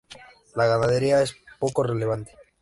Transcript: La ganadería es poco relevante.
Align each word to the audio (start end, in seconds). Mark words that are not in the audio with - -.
La 0.55 0.65
ganadería 0.65 1.21
es 1.21 1.35
poco 1.59 1.83
relevante. 1.83 2.31